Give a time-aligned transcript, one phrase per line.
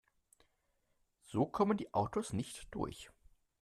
[1.21, 3.11] So kommen die Autos nicht durch.